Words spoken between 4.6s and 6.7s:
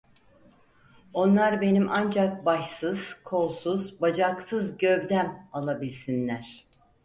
gövdem, alabilsinler…